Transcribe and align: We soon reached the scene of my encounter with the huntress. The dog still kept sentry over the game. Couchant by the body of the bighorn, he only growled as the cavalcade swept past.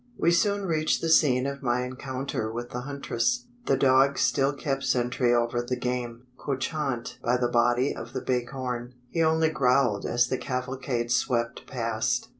We 0.17 0.31
soon 0.31 0.65
reached 0.65 1.01
the 1.01 1.09
scene 1.09 1.45
of 1.45 1.61
my 1.61 1.83
encounter 1.85 2.51
with 2.51 2.71
the 2.71 2.81
huntress. 2.81 3.45
The 3.67 3.77
dog 3.77 4.17
still 4.17 4.51
kept 4.51 4.83
sentry 4.83 5.31
over 5.31 5.61
the 5.61 5.75
game. 5.75 6.25
Couchant 6.43 7.19
by 7.21 7.37
the 7.37 7.47
body 7.47 7.95
of 7.95 8.13
the 8.13 8.21
bighorn, 8.21 8.95
he 9.11 9.21
only 9.21 9.49
growled 9.49 10.07
as 10.07 10.25
the 10.27 10.39
cavalcade 10.39 11.11
swept 11.11 11.67
past. 11.67 12.29